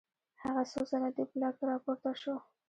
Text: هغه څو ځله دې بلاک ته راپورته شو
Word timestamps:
هغه 0.43 0.63
څو 0.71 0.79
ځله 0.89 1.09
دې 1.15 1.23
بلاک 1.31 1.55
ته 1.59 1.63
راپورته 1.71 2.09
شو 2.21 2.35